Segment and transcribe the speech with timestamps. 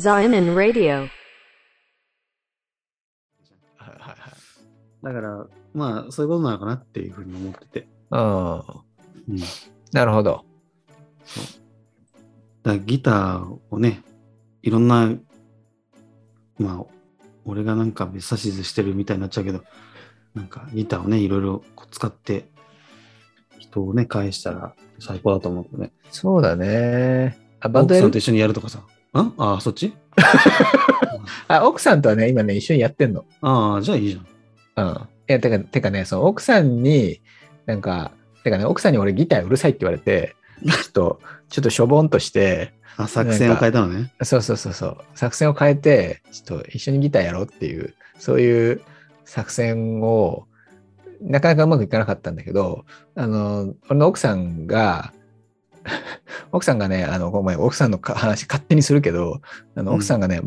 [0.00, 1.08] Zion Radio.
[3.76, 4.18] はいはいはい。
[5.04, 7.88] だから、まあ、そういうことなのかなっていうふうに思ってて。
[8.10, 8.58] うん。
[8.58, 8.62] うん。
[9.92, 10.46] なるほど。
[12.62, 14.02] らギターをね、
[14.62, 15.12] いろんな、
[16.58, 16.84] まあ、
[17.44, 19.62] 俺がなんか指図してるみたいになっちゃうけど、
[20.34, 22.48] なんかギターをね、いろいろこう使って、
[23.58, 25.92] 人をね、返したら最高だと思うけどね。
[26.10, 27.36] そうだね。
[27.60, 28.06] あ、バンドやる？
[28.06, 28.82] 奥さんと一緒にやるとかさ。
[29.14, 29.34] ん？
[29.38, 29.92] ああ、そっち？
[31.48, 33.24] あ、奥さんとはね、今ね、一緒にやってんの。
[33.42, 34.88] ああ、じゃあいいじゃん。
[34.88, 34.94] うん。
[35.28, 37.20] いや、てか、てかね、その奥さんに、
[37.66, 38.12] なんか、
[38.44, 44.12] てかね、奥さんに俺ギターうるさいって言われて、 ちょっと、ちょっとしょぼんとして、あ、作戦を変えたのね。
[44.22, 48.82] そうそうそうそう、作戦を変えて、ちょっと一緒にギターやろうっていう、そういう
[49.24, 50.46] 作戦を、
[51.22, 55.12] なかなかうまくいかなかったんだけど、あの、俺の奥さんが、
[56.52, 59.40] 奥さんがね、あの、ごめん、奥さんのか話勝手にするけど、
[59.76, 60.42] あのうん奥さんがね、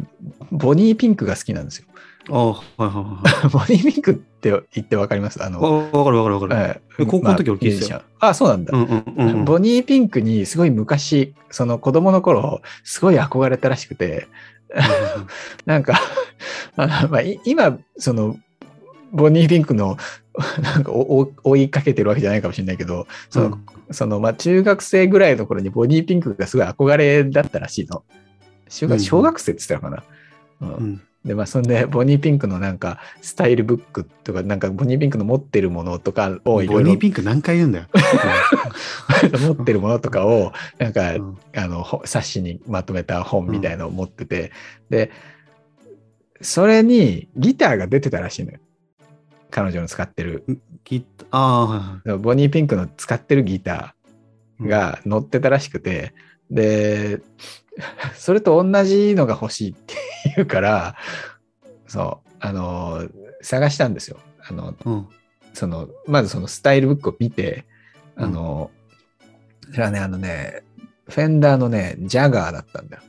[0.51, 1.87] ボニーピンクが好きなんですよ。
[2.29, 5.43] ああ、はいはいはい ボニーピンクって言ってわかります？
[5.43, 5.91] あの、はい。
[5.91, 6.55] わわかるわかるわかる。
[6.55, 8.77] ええ高校の時俺聞いてたよミュージシャンあ、そうなんだ。
[8.77, 9.45] うんうんうんうん。
[9.45, 14.27] ボニーピンクにすごい昔、その子供の頃、すごい憧れたらしくて、
[15.65, 15.99] なんか、
[16.75, 18.37] あのまあ、い今、その、
[19.11, 19.97] ボニーピンクの、
[20.61, 23.59] なんか追いかけてるわけじゃないかもしれないけど、その、
[23.91, 28.03] そのまあ、中学生ぐらいの頃にボニーピンクがすごい憧れだったらしいの。
[28.67, 30.03] 小学うん小学生って言ってたのか
[30.59, 30.73] な。
[30.79, 37.85] うんうんで、まあ、そんで、ボニーピンクのなんか、スタイルブックとか、なんか、ボニーピンクの持ってるものとかをいろいろボニーピンク何回言うんだよ。
[39.39, 44.51] 持ってるものとかを、なんか、うんあの、ほ冊子にまとめた本みたいのを持ってて、
[44.89, 45.11] で、
[46.41, 48.59] それにギターが出てたらしいのよ。
[49.53, 50.43] 彼女の使ってる。
[50.83, 52.17] ギター、ああ。
[52.17, 56.15] ボニーピンクの使ってるギターが載ってたらしくて、
[56.49, 57.21] で、
[58.17, 59.93] それと同じのが欲しいって
[60.35, 60.95] 言うから、
[61.87, 63.07] そう、あの、
[63.43, 64.17] 探したんですよ。
[64.41, 65.07] あの、うん。
[65.53, 67.65] その、まずそのスタイルブックを見て、
[68.15, 68.71] あの、
[69.69, 70.63] それはね、あのね、
[71.07, 73.03] フェンダーのね、ジャガーだったんだよ。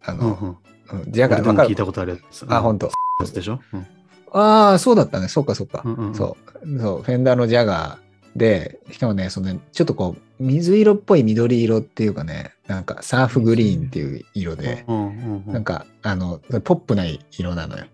[0.00, 0.56] あの、うんうん。
[1.02, 2.46] うんジャガー、聞いたことあるやつ。
[2.48, 3.26] あ、本当当。
[3.26, 3.60] でしょ？
[3.74, 3.86] うん
[4.34, 5.28] ああ、そうだったね。
[5.28, 5.82] そうか、そうか。
[5.84, 6.78] うんうんうんそう。
[6.80, 17.84] そう、フェンダーのジャガーで、しかもね、そのね、ちょっとこう、水色っぽい緑色っていうかね、なんかサーフグリーンっていう色で、うんうんうんなんか、あの、ポップな色なのよ。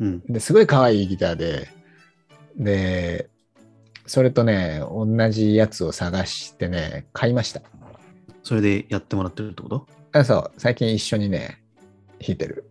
[0.00, 0.20] うん。
[0.28, 1.68] ですごい可愛いギターで、
[2.56, 3.28] で、
[4.06, 7.60] それとね、同じやつを探してね、買いました。
[8.44, 9.86] それでやってもらってるってこと？
[10.12, 11.60] あそう、最近一緒にね、
[12.20, 12.70] 弾いてる。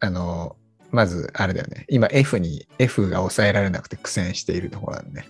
[0.00, 0.56] あの、
[0.92, 1.86] まず、あれだよね。
[1.88, 5.24] 今 F に、F が抑えられなくて苦戦しているところなんで。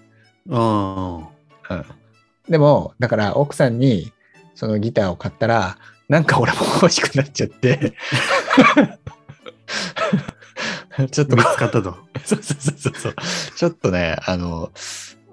[0.50, 1.28] あ
[1.71, 1.84] うん。
[2.48, 4.12] でも、だから奥さんに
[4.54, 5.78] そのギターを買ったら、
[6.09, 7.94] なんか俺も欲しくなっちゃって、
[11.10, 11.31] ちょっあ。
[11.31, 11.97] と見つかったと。
[12.25, 13.15] そ うそうそうそうそう。
[13.56, 14.71] ちょっとね、あの、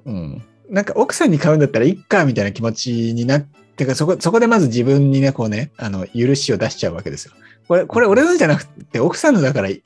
[0.06, 0.44] うん。
[0.70, 7.34] なんか奥さんに買うんだったらいっかみたいな気持ちになってか、そこ、そこでまず自分にね、こうね、あの、許しを出しちゃうわけですよ。
[7.68, 9.82] これ、これ俺のじゃなくて奥さんのだからい、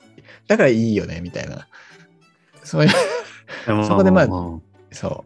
[0.52, 1.66] だからいいよね、みたいな。
[2.62, 2.90] そういう、
[3.86, 4.26] そこでまあ
[4.90, 5.24] そ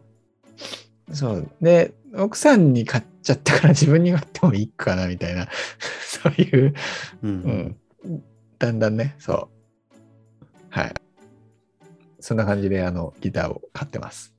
[1.09, 1.15] う。
[1.15, 1.49] そう。
[1.61, 5.49] で、奥さんに買っちゃったから自分に買ってもいいかな、みたいな。
[6.01, 6.73] そういう、
[7.23, 7.27] う。
[7.27, 7.75] うんん。
[8.57, 9.47] だんだんね、そう。
[10.69, 10.93] はい。
[12.21, 14.33] そんな感じで、あの、ギターを買ってます。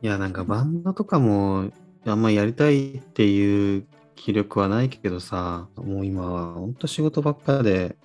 [0.00, 1.70] いや、なんかバンドとかも
[2.06, 7.96] あんまやりたいっていう気力はないけどさ、もう今はほんと仕事ばっかで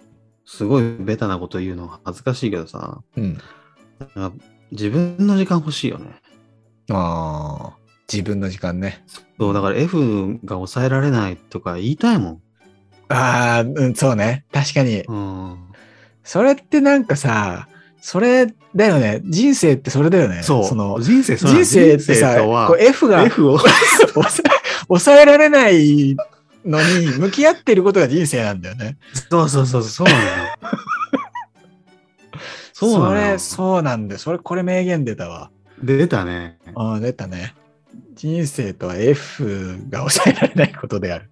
[0.45, 3.37] すごいベタなこと言うの恥ずかしいけどさ、うん。
[4.71, 6.21] 自分の時間欲しいよね。
[6.91, 7.77] ああ、
[8.11, 9.03] 自分の時間ね。
[9.39, 12.41] そう、だから F が抑えられないとか言いたいもん。
[13.09, 14.45] ああ、うん、そうね。
[14.51, 15.01] 確かに。
[15.01, 15.57] うん。
[16.23, 17.67] それってなんかさ、
[18.01, 19.21] それだよね。
[19.25, 20.43] 人生ってそれだよね。
[20.43, 20.63] そう。
[20.65, 22.37] その、人生人生ってさ、
[22.67, 23.59] こう F が F を
[24.87, 26.15] 抑えられない
[26.65, 28.97] のに向き合ってることが人生なんだよね。
[29.29, 30.25] そうそうそう、そうなのよ。
[32.73, 34.19] そうなのよそれ、そうなんだよ。
[34.19, 35.51] それ、これ名言出たわ。
[35.81, 36.57] 出たね。
[36.75, 37.53] ああ、出たね。
[38.15, 41.29] 人生とは F が抑えられないことである。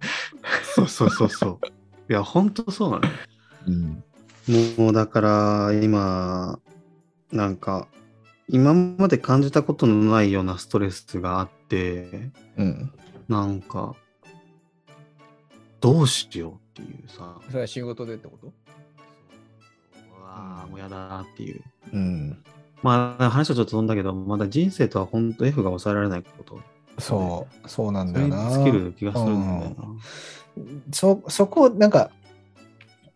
[0.74, 1.66] そうそうそうそう。
[2.10, 3.12] いや、ほんとそうなのよ。
[3.66, 4.04] うん。
[4.78, 6.58] もうだから今、
[7.32, 7.88] なんか、
[8.48, 12.92] 今まで感じたことのないようなストレスがあって、うん。
[13.28, 13.94] なんか、
[15.84, 18.46] どうしようっていうさ、それは仕事でってこと？
[18.46, 18.50] う
[20.22, 21.60] わあ、もうやだなっていう。
[21.92, 22.42] うん。
[22.82, 26.58] まあ、話はちょっと飛んだけど、まだ人生とは本当 F が抑えられないこと。
[26.98, 28.50] そう、そうなんだよな。
[28.50, 29.76] 尽きる気がするんだよな。
[30.90, 32.10] そ、そこをなんか、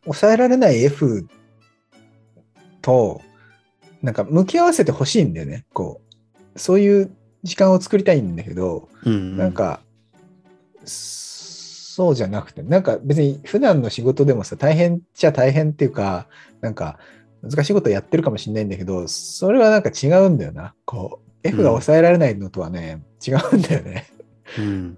[0.05, 1.27] 抑えられない F
[2.83, 3.23] と、
[4.03, 5.65] なんか向き合わせてほしいんだよね。
[5.73, 6.03] こ
[6.55, 9.81] う、そういう時間を作りたいんだけど、うんなん、か、
[11.99, 16.29] そうじゃなくて、なんか別に普段の仕事でもさ、大変っちゃ大変っていうか、
[16.61, 16.97] なんか
[17.43, 20.77] 難しいことやってるかもしれないんだけど、それはなんか違うんだよな。
[20.85, 24.07] こう、F が抑えられないのとはね、違うんだよね。
[24.61, 24.97] うん。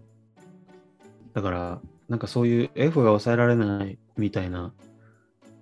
[1.33, 1.81] だから、
[2.11, 4.75] なんかそういう F が抑えられないみたいな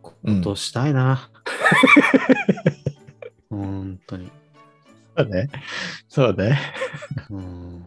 [0.03, 1.31] ことをしたいな。
[3.49, 4.29] 本当に。
[5.17, 5.49] そうね。
[6.09, 6.59] そうね。
[7.31, 7.85] うん。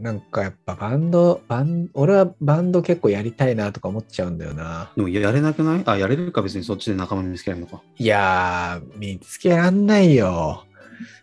[0.00, 4.92] なんかやっぱバンド、バン俺はバンド結構やりたいなとか思っちゃうんだよな。
[4.96, 5.82] でもやれなくない？
[5.86, 7.82] あ、やれるか別にそっちで仲間見つけられるのか。
[7.96, 10.64] いやー、見つけらんないよ。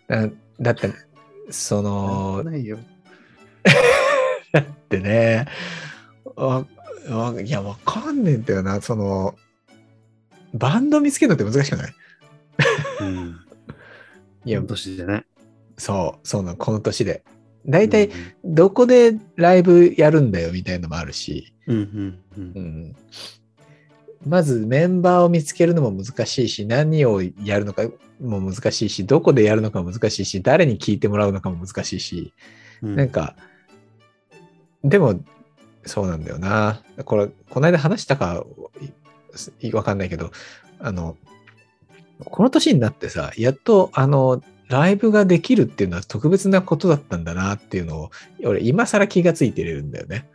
[0.08, 0.28] だ
[0.60, 0.92] だって、
[1.50, 2.78] その、ないよ。
[4.52, 5.48] だってね、
[6.36, 6.66] わ
[7.10, 8.82] わいや、わかんねえんだよな。
[8.82, 9.36] その、
[10.54, 11.94] バンド見つけるのって難しくない？
[13.02, 13.40] うん。
[14.46, 15.26] いやこの、年でね。
[15.78, 17.24] そう、そうなの、この年で。
[17.68, 18.12] 大体、うん
[18.46, 22.52] どこでライブやるんだよみたいのもあるし、うんうんうん。
[22.56, 22.96] うん、
[24.26, 27.84] まずメンバーを見つけるのも難しいし、何をやるのか
[28.22, 32.34] も難しいし、どこでやるのかも難しいし、誰に聞いてもらうのかも難しいし、
[32.82, 32.96] うん。
[32.96, 33.36] なんか、
[34.84, 35.20] でも、
[35.86, 36.82] そうなんだよな。
[37.04, 38.46] これ、この間話したか
[39.60, 40.32] いわかんないけど、
[40.80, 41.18] あの、
[42.24, 48.12] この年になってさ、やっと、あの、ライブができるっていうのは特別なことだったんだなっていうのを、
[48.44, 50.28] 俺、今更気がついてるんだよね。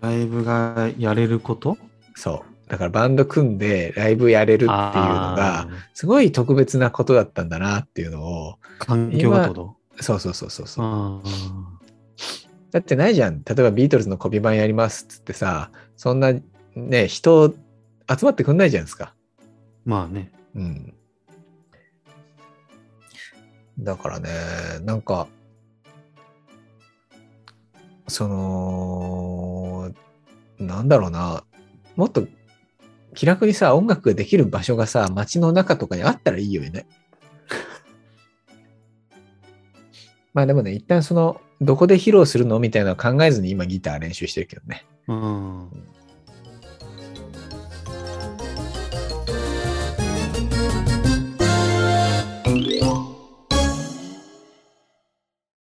[0.00, 1.78] ライブがやれること？
[2.14, 2.70] そう。
[2.70, 9.76] だからバンド組んでライブやれるっていうのが、すごい特別なことだったんだなっていうのを、環境がと？
[10.00, 10.84] そうそうそうそうそう。
[10.84, 11.22] あ
[12.70, 13.42] だってないじゃん。
[13.44, 16.32] 例えばビートルズのコピー版やりますっつってさ、そんな
[16.74, 17.56] ね、人集
[18.24, 19.14] まってくんないじゃないですか。
[19.86, 20.32] ーまあね。
[20.54, 20.94] うん。
[23.78, 24.28] だからね、
[24.82, 25.28] なんか、
[28.08, 29.92] その、
[30.58, 31.44] なんだろうな、
[31.96, 32.26] もっと
[33.14, 36.86] 気楽にさ、音楽ができる場所がさ、街の中とかにあったらいいよね。
[40.32, 44.84] まあでもね、一旦その、どこで披露するのみたいなのは考えずに今ギター練習してるけどね。
[45.08, 45.68] うん。